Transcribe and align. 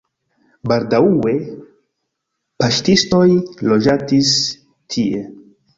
Baldaŭe 0.71 1.35
paŝtistoj 2.65 3.25
loĝadis 3.73 4.35
tie. 4.97 5.27